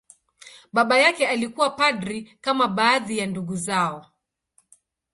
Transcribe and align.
Baba 0.73 0.97
yake 0.97 1.27
alikuwa 1.27 1.69
padri, 1.69 2.37
kama 2.41 2.67
baadhi 2.67 3.17
ya 3.17 3.25
ndugu 3.27 3.55
zao. 3.55 4.05